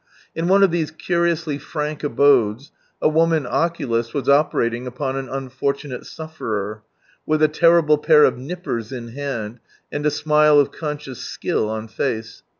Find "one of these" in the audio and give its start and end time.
0.47-0.89